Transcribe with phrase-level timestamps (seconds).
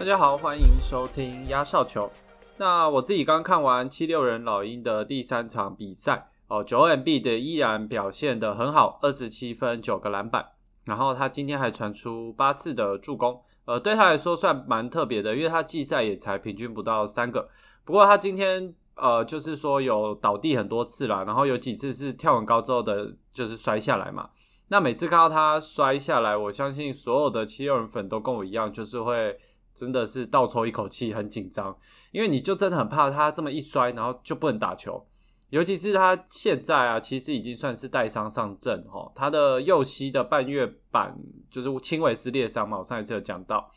[0.00, 2.10] 大家好，欢迎收听压哨球。
[2.56, 10.52] 那我自己刚看完七六人老鹰的第三场比赛哦，九 M B 的依然表现的很好，二十七分九个篮板，
[10.84, 17.50] 然后他今天还传出八次的助攻，呃，对他来说算蛮特别的，因为他季赛也才平均不到三个。
[17.84, 24.30] 不过他今天呃，就是说有倒地很多次啦，然后有几次是跳很高之后的，就是摔下来嘛。
[24.68, 29.38] 那每次看到他摔下来，我相信所有的七六人粉都跟我一样，就是会
[29.80, 31.74] 真的是倒抽一口气，很紧张，
[32.12, 35.06] 因为你就真的很怕他这么一摔，然后就不能打球。
[35.48, 41.16] 尤其是他现在啊，其实已经算是带伤上阵哦，他的右膝的半月板
[41.50, 43.72] 就是轻微撕裂伤嘛，我上一次有讲到，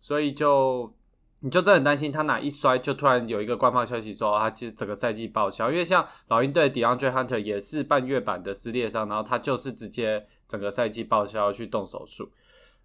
[0.00, 0.94] 所以就
[1.40, 12.30] 你就真的很担心他哪一摔，就突然有一个官方消息说他其实整个赛季报销，因为像老鹰队 DeAndre Hunter 也是半月板的撕裂伤，然后他就是直接整个赛季报销去动手术。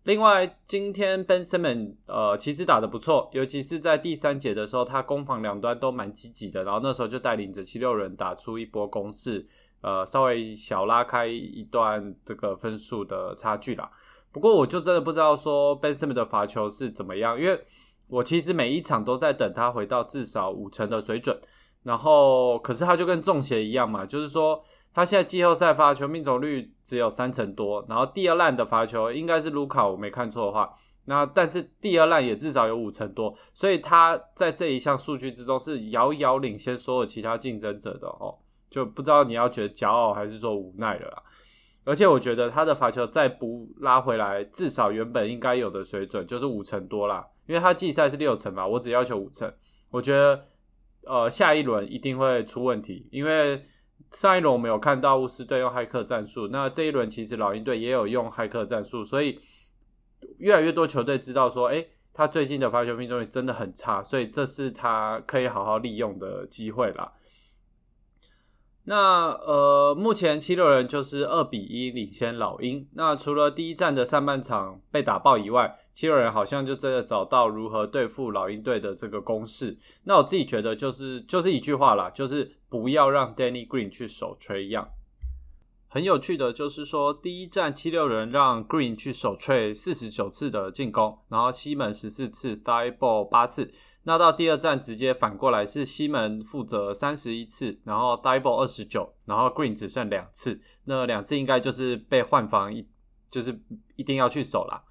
[0.06, 9.44] 另外，今天 Ben Simmons 呃其实打的不错，尤其是在第三节的时候，他攻防两端都蛮积极的，然后那时候就带领着七六人打出一波攻势，
[9.81, 13.89] 呃，稍微小拉开一段这个分数的差距啦。
[14.31, 17.59] 不过我就真的不知道说 Ben Simmons 的罚球是怎么样，因为
[18.08, 21.36] 我其实每一场都在等他回到至少五成的水准，
[21.81, 24.64] 然后可是他就跟中邪一样嘛，就是说。
[24.95, 41.23] 他现在季后赛罚球命中率只有三成多，然后第二烂的罚球应该是卢卡，我没看错的话，那但是第二烂也至少有五成多，所以他在这一项数据之中是遥遥领先所有其他竞争者的哦，就不知道你要觉得骄傲还是说无奈了啦。
[41.83, 49.53] 而且我觉得他的罚球再不拉回来，至少原本应该有的水准就是五成多啦，因为他季赛是六成嘛，我只要求五成，
[49.89, 50.45] 我觉得
[51.03, 53.61] 呃下一轮一定会出问题，因为。
[54.11, 59.39] 上一轮我们有看到巫师队用骇客战术，那这一轮其实老鹰队也有用骇客战术，所以
[60.38, 67.11] 越来越多球队知道说，哎，他最近的发球命中率真的很差，所以这是他可以好好利用的机会啦。
[68.88, 72.88] 那呃，目前七六人就是二比一领先老鹰。
[72.94, 79.75] 那除了第一站的上半场被打爆以外，七六人好像就真的找到如何对付老鹰队的这个公式。
[80.03, 84.88] 那我自己觉得就是就是一句话啦，就是不要让 Danny Green 去守 Trey Young。
[85.88, 93.72] 很有趣的就是说，第一站七六人让 Green 去守 Trey 四十九次的进攻，然后西门十四次，Thi Ball 八次。
[94.07, 102.88] 那到第二站直接反过来是西门负责三十一次，然后 Double 二十九，然后 Green 只剩两次，那两次应该就是被换防一，
[103.29, 103.59] 就是
[103.95, 104.83] 一定要去守了。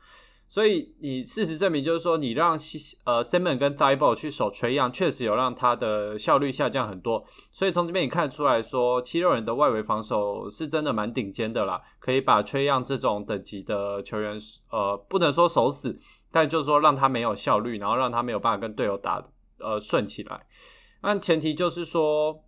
[0.54, 2.56] 所以你事实证明就是说，你让
[3.02, 7.24] 呃 Simon 跟 Double 去守锤样，确实有让他的效率下降很多。
[7.50, 14.38] 所以从这边你看出来说，七六人的外围防守是真的蛮顶尖的啦，可以把崔杨这种等级的球员，
[14.70, 15.98] 呃，不能说守死。
[16.30, 19.20] 但就是说，让他没有效率，然后让他没有办法跟队友打
[19.58, 20.40] 呃顺起来。
[21.02, 22.40] 那前提就是说，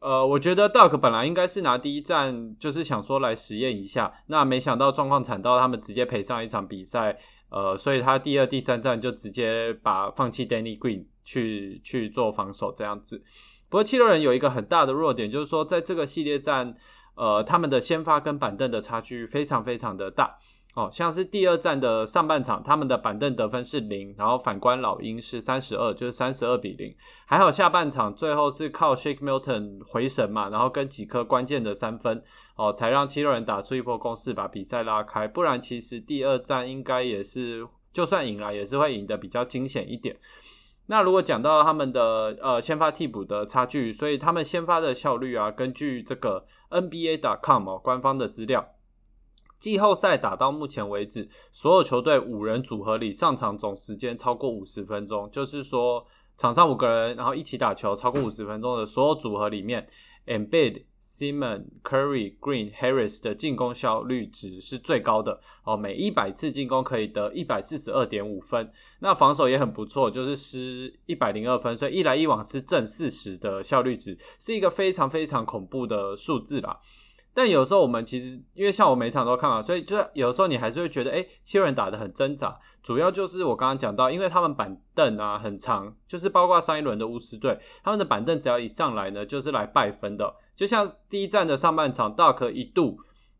[0.00, 4.12] 呃，我觉得 Duck 本来应该是拿第一站，就是想说来实验一下。
[4.26, 7.16] 那没想到状况惨到他们直接赔上一场比赛，
[7.52, 13.22] 呃，所以他第二、第三站就直接把放弃 Danny Green 去去做防守这样子。
[13.68, 16.74] 不过七六人有一个很大的弱点，就是说在这个系列战，
[17.14, 20.36] 呃，他们的先发跟板凳的差距非常非常的大。
[20.74, 26.94] 哦，像是第二站的上半场，他们的板凳得分是零，然后反观老鹰是三十二，就是三十二比零。
[27.26, 32.22] 还好下半场最后是靠 Shake Milton 回神嘛，然后跟几颗关键的三分，
[32.56, 35.28] 哦，才让七六人打出一波攻势，把比赛拉开。
[35.28, 40.16] 不然其实第二站应该也是，就算赢了，也是会赢得比较惊险一点。
[40.86, 48.66] 那如果讲到他们的呃先发替补的差距，所以他们先发的效率啊，根据这个 NBA.com 哦官方的资料。
[49.62, 56.04] 季后赛打到目前为止，所有球队五人组合里上场总时间超过五十分钟，就是说
[56.36, 59.86] 场上五个人然后一起打球超过五十分钟的所有组合里面
[60.26, 76.80] ，Embiid、Simon、Curry、Green、Harris 的进攻效率值是最高的哦，每一百次进攻可以得一百四十二点五分，那防守也很不错，就是失一百零二分，所以一来一往是正四十的效率值，是一个非常非常恐怖的数字啦。
[77.34, 82.58] 但有时候我们其实，因为像我每场都看嘛，所以就有时候你还是会觉得，哎，七人打的很挣扎。
[82.82, 90.34] 主要就是我刚刚讲到，因为他们板凳啊很长，就是包括上一轮的巫师队，他们的板凳只要一上来呢，就是来败分的。
[90.56, 92.98] 就像第一站的上半场，Duck 一度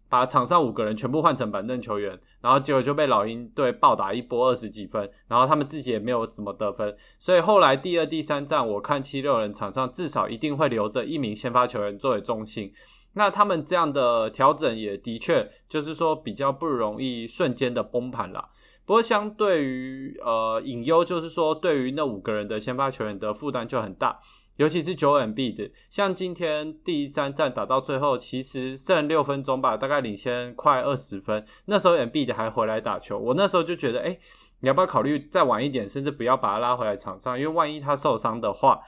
[0.09, 6.97] 把场上五个人全部换成板凳球员，然后结果就被老鹰队暴打一波二十几分，然后他们自己也没有怎么得分。
[7.19, 12.73] 所以后来第二、第三站，我看七六人场上至少一定会留着一名先发球员作为中心。
[13.15, 18.49] 那他们这样的调整也的确就是说比较不容易瞬间的崩盘了。
[18.85, 24.19] 不过相对于呃隐忧，就是说对于那五个人的先发球员的负担就很大，
[24.57, 34.19] 尤其是九 M B 的，像今天第三战打到最后，其实剩六分钟吧，大概领先快二十分，那时候 M B 的还回来打球，我那时候就觉得，哎，
[34.61, 38.81] 你要不要考虑再晚一点，甚至不要把他拉回来场上，因为万一他受伤的话。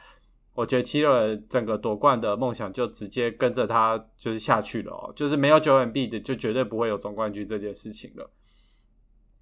[0.55, 8.31] 我觉得七六人整个夺冠的梦想就直接跟着他就是下去了哦，就是没有九 M B 的就绝对不会有总冠军这件事情了。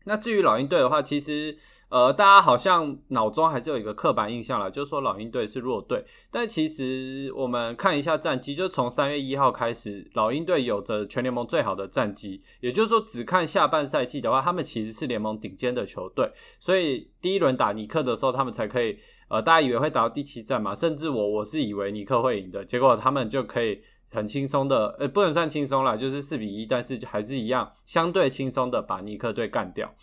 [0.05, 1.56] 那至于老鹰队的话，其实
[1.93, 6.03] 呃大家好像脑中还是有一个刻板印象了，就是说老鹰队是弱队。
[6.31, 12.41] 但其实我们看一下战绩，就从三月一号开始，老鹰队有着全联盟最好的战绩。
[12.61, 16.33] 也就是说，只看下半赛季的话，他们其实是联盟顶尖的球队。
[16.59, 18.97] 所以第一轮打尼克的时候，他们才可以。
[19.29, 20.75] 呃，大家以为会打到第七战嘛？
[20.75, 29.94] 甚至我我是以为尼克会赢的，结果他们就可以很轻松的，呃，不能算轻松了，就是四比一，但是还是一样相对轻松的把尼克队干掉。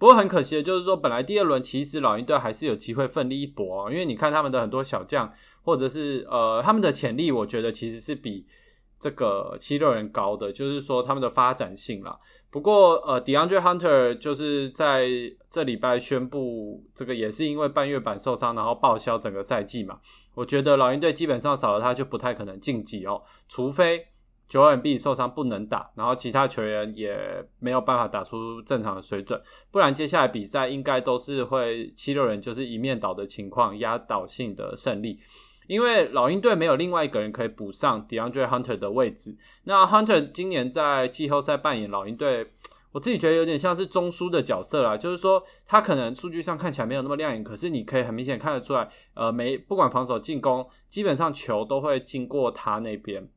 [0.00, 5.30] 不过很可惜的就是说，本来第二轮其实老鹰队还是有机会奋力一搏哦，因为你看他们的很多小将，
[5.62, 8.46] 或者是呃他们的潜力，我觉得其实是比
[8.98, 12.18] 这个七六人高的，就是说他们的发展性啦。
[12.50, 15.06] 不过，呃，DeAndre Hunter 就是在
[15.50, 20.00] 这礼拜宣布，这个也是因为半月板受伤，然后报销整个赛季嘛。
[20.34, 24.04] 我觉得老鹰队基本上少了他就不太可能晋级哦，除非
[24.50, 27.16] 九 M B 受伤不能打，然后其他球员也
[27.60, 35.20] 没有办法打出正常的水准，不然接下来比赛应该都是会七六人就是一面倒的情况，压倒性的胜利。
[35.68, 39.36] 因为老鹰队没有另外一个人可以补上 DeAndre Hunter 的位置。
[39.62, 42.50] 那 Hunter 今年在季后赛扮演老鹰队，
[42.90, 44.96] 我自己觉得有点像是中枢的角色啦。
[44.96, 53.28] 就是说，他可能数据上看起来没有那么亮眼，可是你可以很明显看得出来，呃，没不管防守进攻，基本上球都会经过他那边。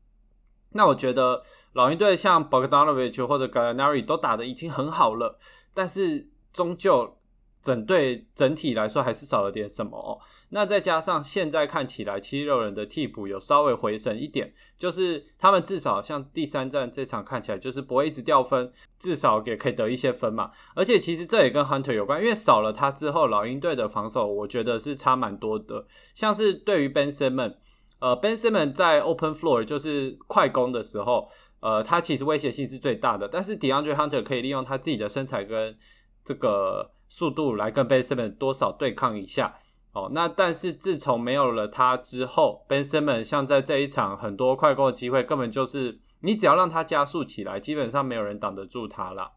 [0.73, 1.41] 那我觉得
[1.73, 5.39] 老鹰队像 Bogdanovich 或者 Gallinari 都打的已经很好了，
[5.73, 7.17] 但是终究。
[7.63, 10.19] 整队整体来说还是少了点什么哦。
[10.49, 20.51] 那再加上现在看起来七六人的替补有稍微回神一点，就是他们至少像第三站这场看起来就是不会一直掉分，至少也可以得一些分嘛。
[20.75, 25.87] 而且其实这也跟 Hunter 有关，因为少了他之后，老鹰队的防守我觉得是差蛮多的。
[26.13, 27.55] 像是对于 Ben Simmons，
[28.03, 31.29] 呃，Ben Simmons 在 Open Floor 就是快攻的时候，
[31.61, 33.29] 呃，他其实威胁性是最大的。
[33.29, 35.77] 但是 DeAndre Hunter 可以利用他自己的身材跟
[36.25, 36.91] 这个。
[37.09, 39.55] 速度来跟 Ben Simmons 多少对抗一下
[39.91, 49.31] 哦，那但是自从没有了他之后，Ben Simmons 像在这一场很多快攻的机会，根本就是你只要让他加速起来，基本上没有人挡得住他了。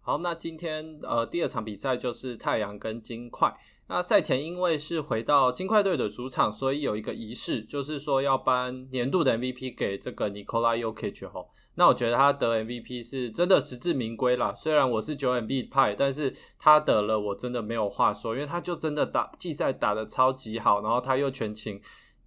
[0.00, 3.54] 好，那今天呃第二场比赛就是太阳跟金块。
[3.90, 11.44] 那赛前因为是回到金块队的主场，所以有一个仪式，就是说要颁年度的 MVP 给这个 Nikola Jokic 哈。
[11.74, 14.54] 那我觉得他得 MVP 是真的实至名归啦。
[14.54, 21.80] 虽然我是九 M B 派，但是他得了，我真的没有话说，因为他就真的打季赛打的超级好，然后他又全勤，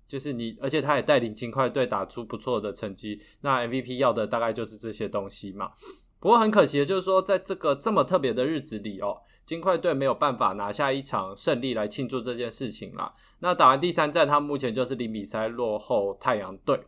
[0.05, 3.21] 就是你，而且他也带领金块队打出不错的成绩。
[3.39, 5.71] 那 MVP 要的大概就是这些东西嘛。
[6.19, 13.13] 不过很可惜的就是说，在这个这么特别的日子里哦，金块队没有办法拿下一场胜利来庆祝这件事情啦。
[13.39, 16.79] 那打完第三战，他目前就是零比赛落后太阳队。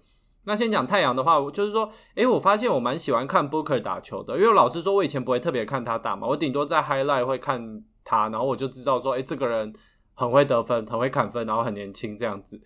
[0.45, 9.73] 那先讲太阳的话，就是说，诶，我发现我蛮喜欢看 Booker 打球的，因为老实说，我以前不会特别看他打嘛，我顶多在 Highlight 会看他，然后我就知道说，诶，这个人
[10.13, 12.61] 很会得分，很会砍分，然后很年轻这样子。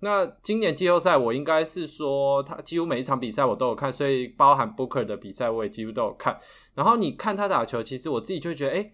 [0.00, 6.36] 那今年季后赛，我应该是说，他几乎每一场比赛我都有看，所以包含 Booker 的比赛我也几乎都有看。
[6.74, 8.92] 然后你看他打球，其实我自己就觉得，诶，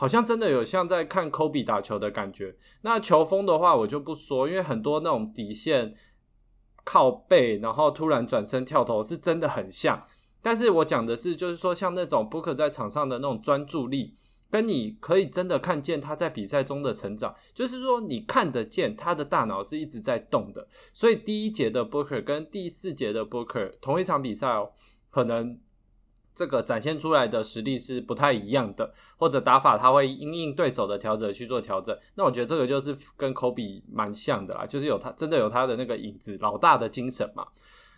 [0.00, 2.56] 好像真的有像在看 Kobe 打球的感觉。
[2.80, 5.94] 那球风的话，我就不说，因为很多那种底线。
[6.82, 10.06] 靠背，然后突然转身跳投，是真的很像。
[10.40, 14.16] 但是我讲的是，就是说像那种 Booker 在场上的那种专注力，
[14.50, 20.66] 跟你可以真的看见他在比赛中的成长，就是说你看得见他的大脑是一直在动的。
[20.94, 24.72] 所以第一节的 Booker 跟第四节的 Booker 同一场比赛哦，
[25.10, 25.60] 可能。
[26.40, 31.94] 这个展现出来的实力是不太一样的，或者打法他会因应对手的调整去做调整。
[32.14, 37.46] 那我觉得这个就是跟科比蛮像的啦，就是有他真的有他的那个影子，老大的精神嘛。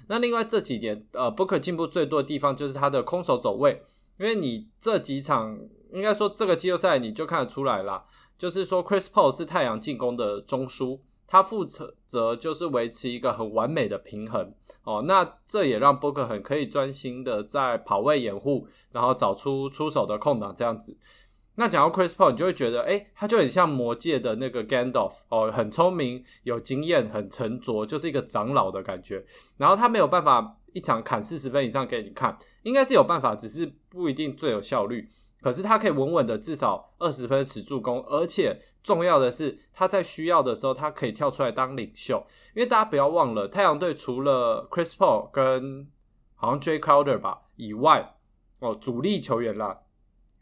[0.08, 3.80] 那另外这几年，呃，Booker 进步最多的地方就是他的空手走位，
[4.18, 5.56] 因为你这几场
[5.92, 8.04] 应该说这个季后赛你就看得出来啦，
[8.36, 10.98] 就是说 Chris Paul 是太阳进攻的中枢。
[11.26, 14.52] 他负责就是维持一个很完美的平衡
[14.84, 20.96] 哦，那这也让波克很可以专心的在跑位掩护，然后找出出手的空档这样子。
[21.54, 29.22] 那讲到 Chris Paul，你就会觉得，哎，他就很像魔界的那个 Gandalf 哦，很聪明、有经验、很沉着，就是一个长老的感觉。
[29.58, 35.06] 然后他没有办法一场砍四十分以上给你看，应该是有办法，只是不一定最有效率。
[35.42, 42.24] 可是他可以稳稳的至少二十分十助攻，而且重要的是他在需要的时候他可以跳出来当领袖。
[42.54, 45.88] 因为大家不要忘了，太阳队除了 Chris Paul 跟
[46.34, 48.14] 好像 Jay Crowder 吧以外，
[48.60, 49.80] 哦，主力球员啦。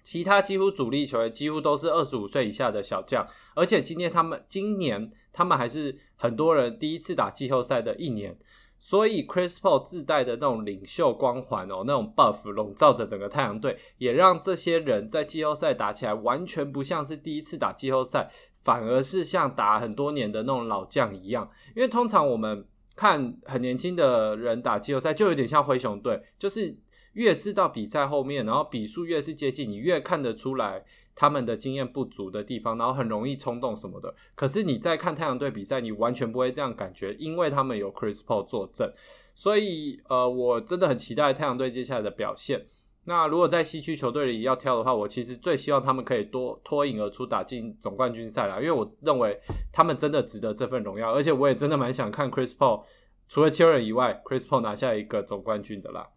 [0.02, 8.36] 其他几乎主力球员几乎都是二十五岁以下的小将，而且今天他们今年他们还是很多人第一次打季后赛的一年，
[8.80, 21.48] 所以 Chris Paul 自带的那种领袖光环哦，那种 buff 笼罩着整个太阳队，也让这些人在季后赛打起来完全不像是第一次打季后赛，反而是像打很多年的那种老将一样。
[21.76, 26.76] 因为通常我们看很年轻的人打季后赛，就有点像灰熊队，就是。
[27.14, 30.84] 越是到比赛后面，然后比数越是接近，你越看得出来
[31.20, 34.14] 他们的经验不足的地方，然后很容易冲动什么的。
[34.34, 38.90] 可是你在看太阳队比赛，你完全不会这样感觉，因为他们有 Chris Paul 坐镇。
[39.34, 42.66] 所以，呃，我真的很期待太阳队接下来的表现。
[43.04, 49.38] 那如果在西区球队里要挑的话，我其实最希望他们可以多脱颖而出，打进总冠军赛啦，因为我认为
[49.70, 52.84] 他们真的值得这份荣耀，而且我也真的蛮想看 Chris Paul
[53.28, 56.08] 除了七人以外，Chris Paul 拿下一个总冠军的啦。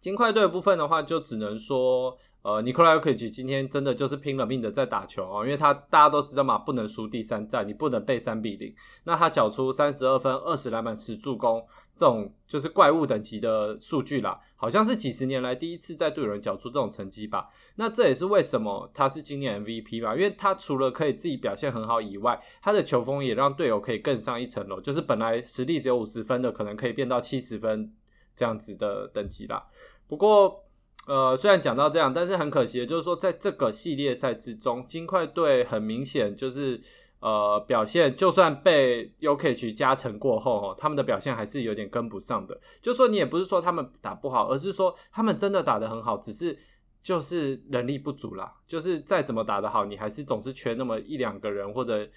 [0.00, 8.72] 金块队的部分的话，就只能说，呃，尼克拉尤克奇今天真的就是拼了命的在打球哦，因为他大家都知道嘛，不能输第三战，你不能被三比零。
[9.04, 17.48] 那他缴出三十二分、二十篮板、十助攻，这种就是怪物等级的数据啦，好像是几十年来第一次在队人缴出这种成绩吧。
[17.74, 27.92] 那这也是为什么他是今年 MVP 吧，因为他除了可以自己表现很好以外，他的球风也让队友可以更上一层楼，就是本来实力只有五十分的，可能可以变到七十分。
[28.38, 29.66] 这样子的等级啦。
[30.06, 30.64] 不过，
[31.08, 36.80] 呃，虽然讲到这样，但是很可惜的就是说，在这个系列赛之中，金块队很明显就是
[37.18, 42.58] 呃表现，就算被 UK 加成过后，他们的表现还是有点跟不上的。
[42.80, 46.56] 就说你也不是说他们打不好，而是说他们真的打得很好，只是
[47.02, 48.54] 就是能力不足啦。
[48.68, 52.08] 就是再怎么打得好，你还是总是缺那么一两个人或者。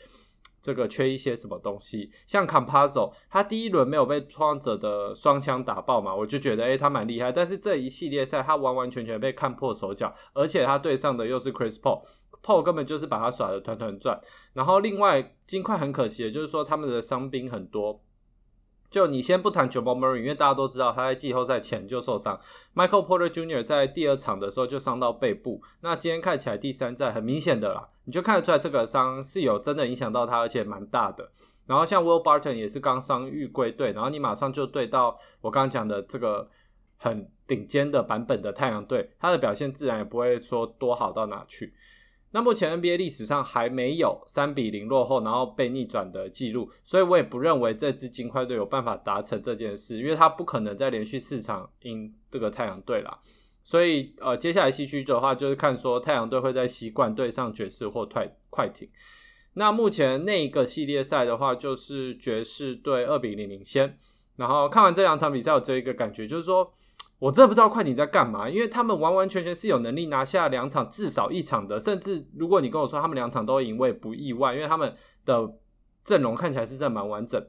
[0.62, 7.32] 这个缺一些什么东西，像 Camposo，他第一轮没有被创者的双枪打爆嘛，我就觉得诶他蛮厉害。
[7.32, 14.22] 但是这一系列赛他完完全全被看破手脚，而且他对上的又是 Chris Paul，Paul 根本就是把他耍的团团转。
[14.53, 18.01] 然后另外金块很可惜的就是说他们的伤兵很多。
[18.91, 22.38] 就你先不谈 j a m a Murray，因为大家都知道他在季后赛前就受伤。
[22.75, 23.63] Michael Porter Jr.
[23.63, 25.63] 在第二场的时候就伤到背部。
[25.79, 31.31] 那今天看起来第三战很明显的啦，你就看得出来这个伤是有真的影响到他，而且蛮大的。
[31.65, 36.50] 然后像 Will Barton 也是刚伤愈归队，然后你马上就对到我刚刚讲的这个
[36.98, 41.74] 很顶尖的版本的太阳队，他的表现自然也不会说多好到哪去。
[42.33, 53.19] 那目前 NBA 历史上还没有三比零落后然后被逆转的记录，所以我也不认为这支金块队有办法达成这件事，因为他不可能再连续四场赢这个太阳队啦。
[53.63, 58.89] 所以呃，接下来西区的话就是看说太阳队会在西冠对上爵士或快快艇。
[59.55, 63.97] 那目前那一个系列赛的话，就是爵士队二比零领先。
[64.38, 66.73] 然后看完这两场比赛，我只有一个感觉就是说。
[67.22, 75.54] 我真的不知道快艇在干嘛，因为他们完完全全是有能力拿下两场至少一场的，甚至如果你跟我说他们两场都赢，我也不意外，因为他们的
[76.04, 77.40] 阵容看起来是真蛮完整。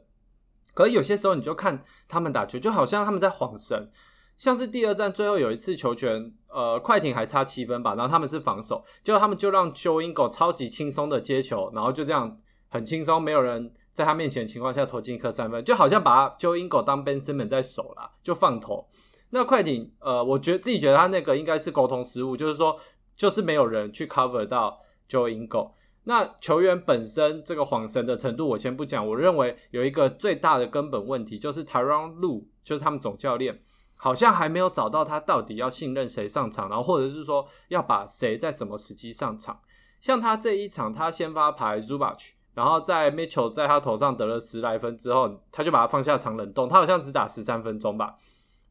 [0.75, 3.91] 可是有些时候你就看他们打球，就好像他们在晃神，
[4.37, 12.39] 像是第二战最后有一次球权，呃，快艇还差七分吧，然后他们是防守，结果他们就让 Joe Ingles 超级轻松的接球，然后就这样
[12.69, 18.87] 很轻松，没有人在他面前情况下投进一颗三分，就好像把 Joe Ingles 当 Ben Simmons 在守啦，就放投。
[19.35, 22.79] 那快艇，呃，我觉得自己觉得他那个应该是沟通失误，就是说，
[23.17, 25.71] 就是没有人去 cover 到 Joe Ingles。
[26.05, 29.09] 那球员本身这个晃神的程度，我先不讲。
[29.09, 33.63] 我认为有一个最大的根本问题，就是 Tyron Lu，就是他们总教练，
[33.97, 39.59] 好像还没有找到他到底要信任谁上场，然后或者是说要把谁在什么时机上场。
[40.01, 48.17] 像他这一场，他先发牌 Zubach，然后在 Mitchell 在他头上得了十来分之后，他就把他放下场冷冻，他好像只打十三分钟吧。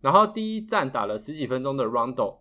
[0.01, 2.37] 然后第一站打了十几分钟的 Rondo，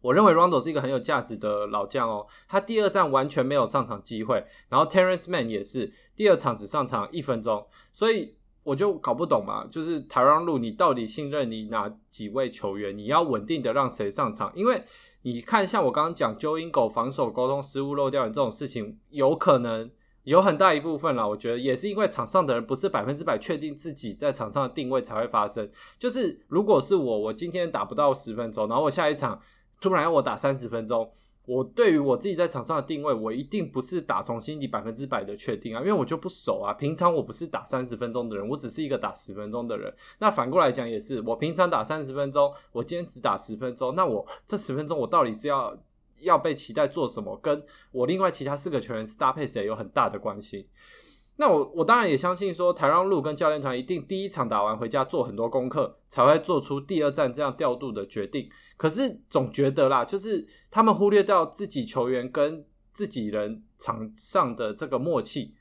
[0.00, 2.26] 我认为 Rondo 是一个很有价值的老将哦。
[2.48, 12.96] 他第二站完全没有上场机会，然后 Terrence Mann 也是第二场只上场一分钟，所以我就搞不懂嘛，就是台让路你到底信任你哪几位球员？
[12.96, 14.52] 你要稳定的让谁上场？
[14.54, 14.82] 因为
[15.22, 19.90] 你看，像我刚刚讲 Joe Ingles 防守沟通失误漏掉这种事情，有可能。
[20.26, 25.70] 有很大一部分啦，我觉得也是因为场上的人不是百分之百确定自己在场上的定位才会发生。
[26.00, 29.40] 就是如果是我，我今天打不到十分钟，然后我下一场
[29.80, 31.08] 突然我打三十分钟，
[31.46, 36.74] 我对于我自己在场上的定位，我一定不是打从心底百分之百的确定啊，因为我就不熟啊。
[36.74, 39.94] 平常我不是打三十分钟的人，我只是一个打十分钟的人。
[40.18, 45.78] 那反过来讲也是，我平常打三十分钟，我今天只打十分钟，那我这十分钟我到底是要
[46.26, 47.36] 要被期待做什么？
[47.38, 50.68] 跟我另外其他四个球员是搭配谁有很大的关系。
[51.36, 58.48] 那我我当然也相信说，台让路跟教练团一定第一场打完回家做很多功课，才会做出第二站这样调度的决定。
[58.76, 65.54] 可是总觉得啦，就是他们忽略掉自己球员跟自己人场上的这个默契。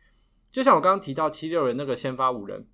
[0.52, 2.68] 就像我刚刚提到七六人那个先发五人，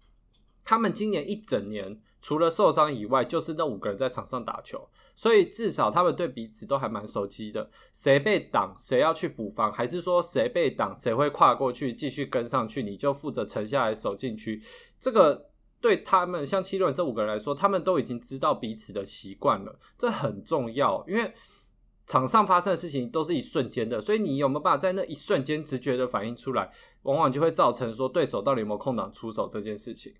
[0.63, 2.01] 他们今年一整年。
[2.21, 7.67] 除了受伤以外，就是那五个人在场上打球，所以至少他们对彼此都还蛮熟悉的。
[7.91, 14.61] 谁被挡，谁要去补防，还是说谁被挡，谁会跨过去继续跟上去，你就负责沉下来守禁区。
[14.99, 15.49] 这个
[15.79, 21.03] 对他们像七六人这五个人来说，他们都已经知道彼此的习惯了，这很重要。
[21.07, 21.33] 因为
[22.05, 30.13] 场上发生的事情都是一瞬间的，所以你有没有办法在那一瞬间直觉的反应出来，往往就会造成说对手到底有没有空档出手这件事情。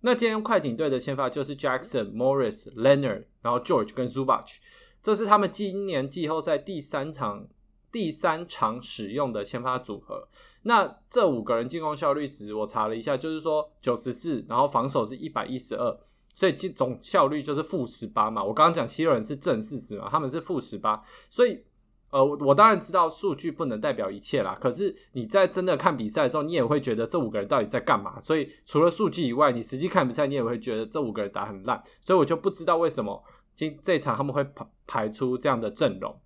[0.00, 4.56] 那今天快艇队的先发就是 Jackson、Morris、Leonard，然后 George 跟 Zubach，
[5.02, 7.48] 这是他们今年季后赛第三场
[7.90, 10.28] 第三场使用的先发组合。
[10.62, 15.98] 那这五个人进攻效率值我查了一下，就是说九十四，然后防守是一百一十二，
[16.34, 18.44] 所以总效率就是负十八嘛。
[18.44, 21.64] 我刚刚讲七六人是正四十嘛，他们是负十八，所以。
[22.10, 24.56] 呃，我当然知道数据不能代表一切啦。
[24.58, 28.18] 可是你在真的看比赛的时候，你也会觉得这五个人到底在干嘛。
[28.18, 31.82] 所以除了数据以外，你实际看比赛，你也会觉得这五个人打很烂。
[32.00, 33.22] 所以我就不知道为什么
[33.54, 36.18] 今这场他们会排排出这样的阵容。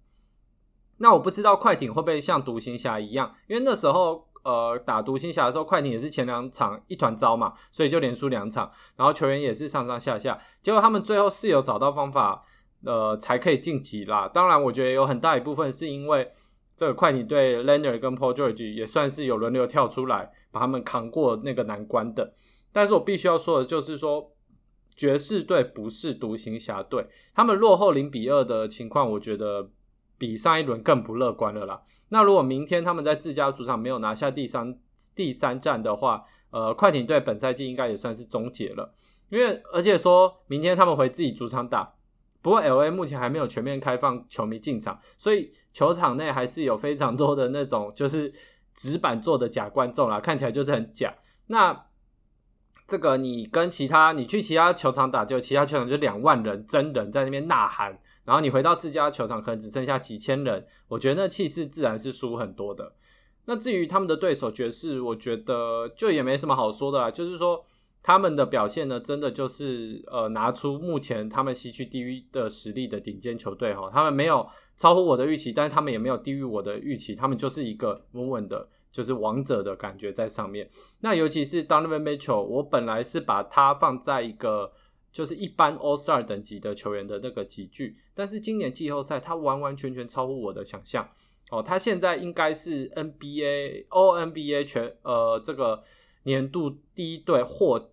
[0.98, 10.38] 那我不知道快艇会不会像独行侠一样，因为那时候呃打独行侠的时候，快艇也是前两场一团糟嘛，所以就连输两场，然后球员也是上上下下。
[10.62, 12.44] 结果他们最后是有找到方法。
[12.84, 14.28] 呃，才可以晋级啦。
[14.28, 16.30] 当然，我觉得有很大一部分是因为
[16.76, 22.34] 这个快艇队 Leonard 跟 Paul George 也算是有轮流跳出来，把他们扛过那个难关的。
[22.72, 24.32] 但是我必须要说的就是说，
[24.96, 29.70] 爵士队不是独行侠队，他们落后零比二的情况，我觉得
[30.18, 31.82] 比上一轮更不乐观了啦。
[32.08, 34.76] 那如果明天他们在自家主场没有拿下第三
[35.14, 38.92] 第三战的话，呃，快艇队本赛季应该也算是终结了。
[39.28, 41.94] 因为而且说明天他们回自己主场打。
[42.42, 48.32] 不过，L A 目前还没有全面开放球迷进场，所以球场内还是有非常多的那种就是
[48.74, 51.14] 纸板做的假观众啦，看起来就是很假。
[51.46, 51.86] 那
[52.88, 62.92] 这个你跟其他你去其他球场打，就其他球场就两万人真人在那边呐喊，然后你回到自家球场可能只剩下几千人，我觉得那气势自然是输很多的。
[63.44, 67.64] 那至于他们的对手爵士，我觉得就也没什么好说的啦，就是说。
[68.02, 73.88] 他们的表现呢，真的就是呃，拿出目前他们西区低于的实力的顶尖球队哈。
[73.92, 77.14] 他们没有超乎我的预期，但是他们也没有低于我的预期。
[77.14, 80.68] 他们就是一个稳稳的，就是王者的感觉在上面。
[81.00, 84.72] 那尤其是 Donovan Mitchell，我本来是把他放在一个
[85.12, 91.08] 就是一般 All Star 等级的球员的那个集聚，但是今年季后赛他完完全全超乎我的想象
[91.50, 91.62] 哦。
[91.62, 95.84] 他现在应该是 NBA All NBA 全呃这个
[96.24, 97.88] 年度第一队或。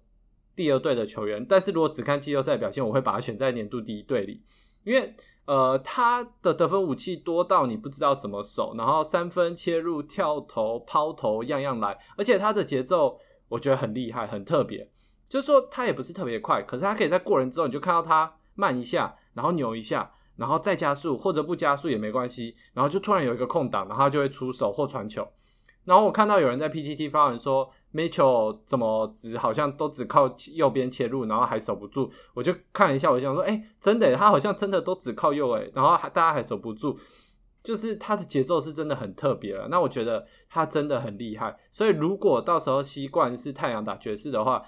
[0.56, 4.42] 第二队的球员，但是如果只看季后赛表现，我会把他选在年度第一队里，
[4.84, 5.16] 因为
[5.46, 14.92] 呃，他的得分武器多到你不知道怎么守，然后三分切入、跳投、抛投样样来，而且他的节奏我觉得很厉害、很特别，
[15.30, 25.26] 就是说他也不是特别快，可是他可以在过人之后，你就看到他慢一下，然后扭一下，然后再加速，或者不加速也没关系，然后就突然有一个空档，然后他就会出手或传球。
[25.86, 27.72] 然后我看到有人在 PTT 发文说。
[27.94, 32.12] Mitchell 怎么只好像都只靠右边切入，然后还守不住？
[32.34, 36.98] 我就看一下，我想说，哎，真的，他好像真的都只靠右，哎，然后还大家还守不住，
[37.64, 39.68] 就是他的节奏是真的很特别了。
[39.70, 41.58] 那我觉得他真的很厉害。
[41.72, 44.64] 所以如果到时候习惯是太阳打爵士的话，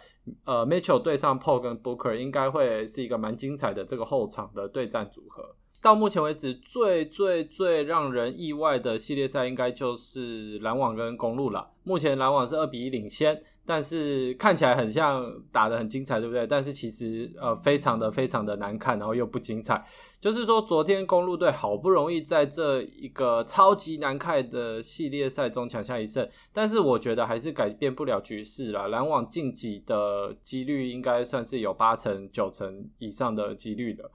[0.45, 5.55] 呃，Mitchell 对上 Paul 跟 Booker 应该会是一个蛮精彩的这个后场的对战组合。
[5.81, 11.71] 到目前为止，最最最让人意外的系列赛应该就是篮网跟公路了。
[11.83, 16.45] 目前篮网是二比一领先，但是看起来很像打的很精彩，对不对？
[16.45, 19.83] 但是其实呃非常的非常的难看，然后又不精彩。
[20.19, 28.87] 就是说，昨天公路队好不容易在这一个超级难看的系列赛中抢下一胜，但是我觉得还是改变不了局势了。
[28.89, 34.11] 篮网晋级的几率应该算是有八成九成以上的几率的。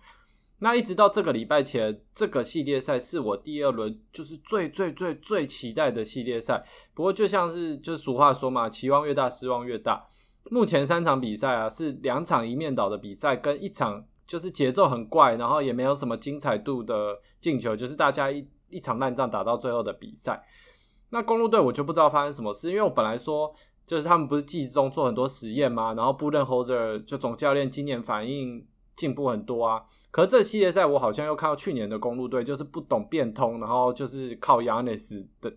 [0.59, 6.65] 那一直到这个礼拜前，这个系列赛是我第二轮就是最最最最期待的系列赛。
[6.95, 10.07] 不过就像是就俗话说嘛，期望越大，失望越大。
[10.51, 20.43] 目前三场比赛啊，是两场一面倒的比赛，跟一场就是节奏很怪，然后也没有什么精彩度的进球，就是大家一一场烂仗打到最后的比赛。
[21.11, 23.53] 那公路队我就不知道发生什么事，因为我本来说
[23.87, 25.93] 就是他们不是季中做很多实验吗？
[25.95, 28.67] 然后布伦 h o l d e r 就总教练今年反应
[28.97, 29.85] 进步很多啊。
[30.11, 35.55] 可是这系列赛我好像又看到去年的公路队就是不懂变通，然后就是靠 Yanis 的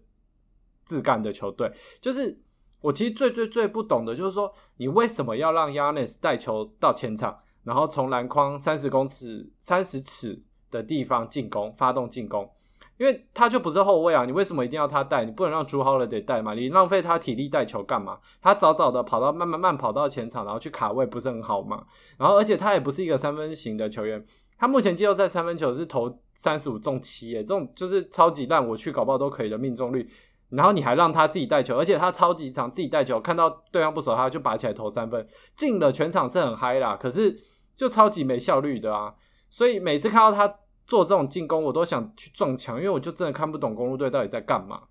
[0.85, 1.71] 自干的球队。
[2.01, 2.37] 就是
[2.81, 12.51] 我其实最最最不懂的就是说，你为什么要让 Yanis 带球到前场，然后从篮筐三十公尺、三十尺的地方进攻，发动进攻？
[12.99, 15.23] 因为他就不是后卫啊，你为什么一定要他带？
[15.23, 16.53] 你不能让朱豪勒得带嘛？
[16.53, 18.19] 你浪费他体力带球干嘛？
[18.41, 21.85] 他早早的跑到慢慢慢跑到前场，然后去卡位，不是很好吗？
[22.17, 24.21] 然后而且他也不是一个三分型的球员，
[24.57, 30.09] 他目前季后赛三分球是投三十五中七，耶，这种就是超级烂，我去搞不好都可以的命中率。
[30.49, 37.39] 然后你还让他自己带球，而且他超级长，自己带球，看到对方不守他就拔起来投三分，进了全场是很嗨啦，可是
[37.77, 39.15] 就超级没效率的啊！
[39.49, 40.53] 所以每次看到他。
[40.89, 44.81] 做这种进攻，我都想去撞墙，因为我就真的看不懂公路队到底在干嘛。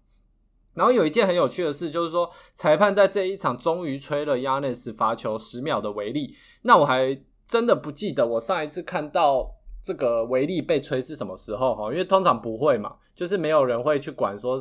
[0.74, 6.36] 然后有一件很有趣的事，就是说裁判在这一场终于吹了 Yanis 罚球十秒的违例。
[6.62, 9.50] 那我还真的不记得我上一次看到
[9.82, 14.56] 这个违例被吹是什么时候哈，因为通常不会嘛，就是没有人会去管说，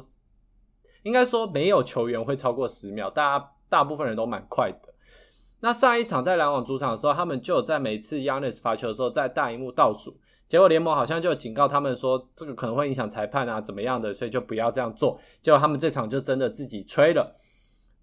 [1.04, 4.96] 应该说没有球员会超过十秒，大家大部分人都蛮快的。
[5.60, 10.20] 那上一场在篮网主场的时候，他们就在每次 Yanis 罚球的时候在大荧幕倒数。
[10.48, 15.20] 结果联盟好像就警告他们说，这个可能会影响裁判啊，怎么样的，所以就不要这样做。
[15.42, 17.36] 结果他们这场就真的自己吹了。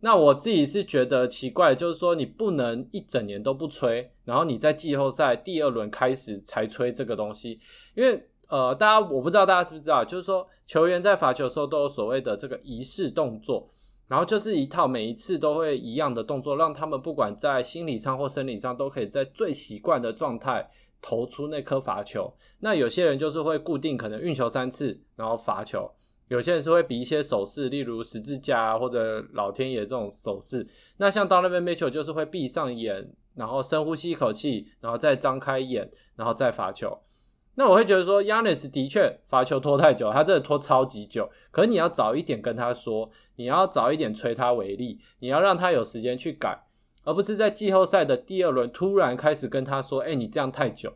[0.00, 7.58] 那我自己是觉得奇怪，就是说你不能一整年都不吹，然后你在季后赛第二轮开始才吹这个东西。
[7.94, 13.70] 因为呃，大家我不知道大家知不知道，就是说球员在罚球的时候都有所谓的这个仪式动作，
[14.06, 20.68] 然后就是一套每一次都会一样的动作，让他们不管在心理上或生理上都可以在最习惯的状态。
[21.06, 25.82] 投出那颗罚球，那有些人就是会固定可能运球三次，然后罚球；
[26.28, 30.66] 有些人是会比一些手势，例如十字架或者老天爷这种手势。
[30.96, 36.98] 那像 Donovan Mitchell 就是会闭上眼，然后深呼吸一口气，然后再张开眼，然后再罚球。
[37.56, 41.30] 那我会觉得说，Yanis 的确罚球拖太久，他真的拖超级久。
[41.50, 46.58] 可是你要早一点跟他说，你要早一点催他为例，你要让他有时间去改。
[47.04, 50.92] 而不是在季后赛的第二轮突然开始跟他说：“哎，你这样太久。”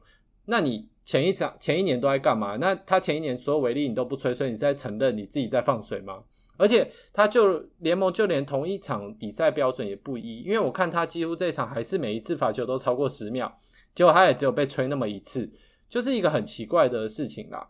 [0.46, 2.56] 那你前一场、前一年都在干嘛？
[2.56, 6.22] 那他前一年所有违例你都不吹，所以你是在承认你自己在放水吗？
[6.56, 13.52] 而且他就联盟就连同一场比赛标准也不一，因为我看他几乎这场还是每一次罚球都超过十秒，
[13.94, 15.48] 结果他也只有被吹那么一次，
[15.88, 17.68] 就是一个很奇怪的事情啦。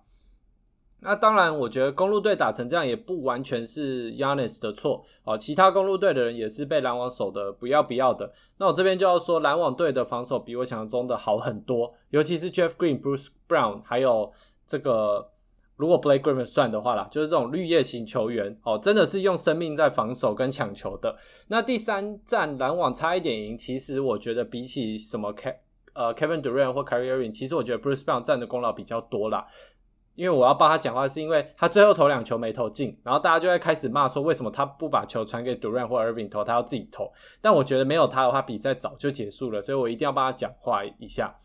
[1.01, 8.33] 那当然，我觉得公路队打成这样也不完全是 Yanis 的错哦，其他公路队的人也是被篮网守的不要不要的。
[8.59, 14.33] 那我这边就要说，篮网队的防守比我想象中的好很多，尤其是 Jeff Green、Bruce Brown，还有
[14.67, 15.31] 这个
[15.77, 21.17] 如果 Blake Griffin 算的话啦，就是这种绿叶型球员哦，真的是用生命在防守跟抢球的。
[21.47, 25.61] 那第三战篮网差一点赢，其实我觉得比起什么 K
[25.95, 29.47] 呃 Kevin Durant 或 Kyrie Irving，其实我觉得 Bruce Brown 占的功劳比较多啦。
[30.19, 37.13] 因为我要帮他讲话，是因为他最后投两球没投进，然后大家就会开始骂说，为什么他不把球传给 Duran 或 Irving 投，他要自己投？
[37.41, 41.37] 但我觉得没有他的话，比赛早就结束了，所以我一定要帮他讲话一下。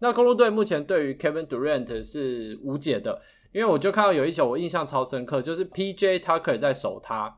[0.00, 7.36] 那公路队目前对于 Kevin Durant 是无解的，因为我就看到有一球我印象超深刻，就是 PJ Tucker 在守他。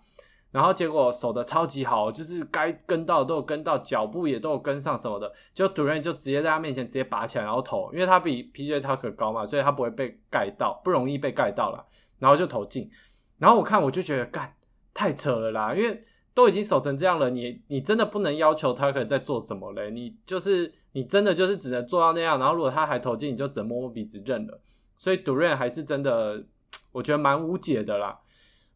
[0.50, 11.84] 然后结果守的超级好，就是该跟到都有跟到，脚步也都有跟上什么的，就主任就直接在他面前直接拔起来然后投，因为他比 PJ Tucker 高嘛，所以他不会被盖到，不容易被盖到了，
[12.18, 12.90] 然后就投进。
[13.36, 14.54] 然后我看我就觉得干
[14.94, 16.00] 太扯了啦，因为
[16.32, 19.90] 都已经守成这样了，你你真的不能要求 Tucker 在做什么嘞？
[19.90, 24.60] 你就是你真的就是只能做到那样，然后如果他还投进，你就只能摸摸鼻子认了。
[24.96, 26.42] 所以主任还是真的，
[26.90, 28.18] 我觉得蛮无解的啦。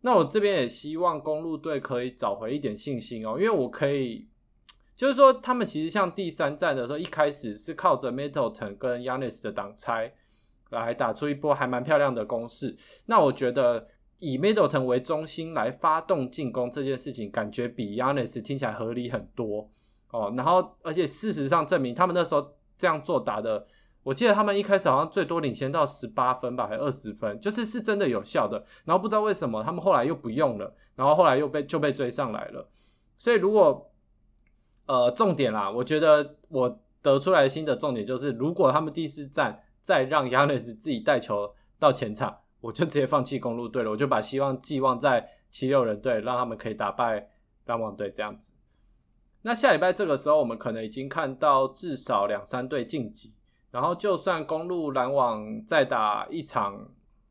[0.02, 4.28] 那我这边也希望公路队可以找回一点信心哦，因为我可以，
[4.96, 10.12] 就是说他们其实像第三战的时候，一开始是靠着 Middleton 跟 Yannis 的挡拆
[10.70, 12.76] 来打出一波还蛮漂亮的攻势。
[13.06, 13.88] 那我觉得
[14.18, 19.70] 以 Middleton 为中心来发动进攻这件事情，感觉比 Yanis 听起来合理很多
[20.10, 20.34] 哦。
[20.36, 23.66] 然后而且事实上证明，他们那时候这样做打的。
[24.04, 28.64] 我记得他们一开始好像最多领先到十八分吧，还二十分，就是是真的有效的。
[28.84, 32.68] 然后不知道为什么他们后来又不用了，然后后来又被就被追上来了。
[33.16, 33.92] 所以如果
[34.86, 47.28] 呃重点啦，我觉得我得出来的新的重点就是，如果他们第四站再让 Yanis 自己带球到前场，我就直接放弃公路队了，我就把希望寄望在七六人队，让他们可以打败
[47.66, 48.54] 篮网队这样子。
[49.42, 53.34] 那下礼拜这个时候，我们可能已经看到至少两三队晋级。
[53.72, 56.88] 然后，就算公路篮网再打一场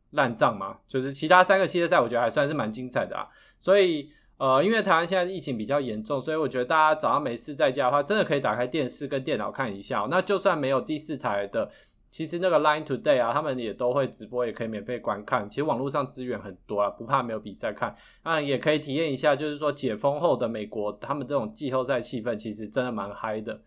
[0.10, 3.26] 烂仗嘛，就是其他三个系列赛我觉得还算是蛮精彩的啊。
[3.60, 10.08] 所以呃，因为台湾现在疫情比较严重，所以我觉得大家早上没事在家的话，真的可以打开电视跟电脑看一下。
[10.10, 11.72] 那就算没有第四台的。
[12.10, 15.50] 其实那个 Line Today 啊，他们也都会直播，也可以免费观看。
[15.50, 17.96] 其实网络上资源很多啊，不怕没有比赛看。
[18.22, 23.62] 啊，也可以体验一下，就是说解封后的美国，他们这种季后赛气氛其实真的蛮嗨的。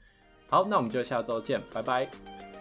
[0.51, 2.54] 好，那我们就下周见，拜拜。